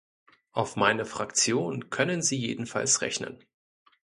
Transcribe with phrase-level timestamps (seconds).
[0.51, 3.45] Auf meine Fraktion können Sie jedenfalls rechnen.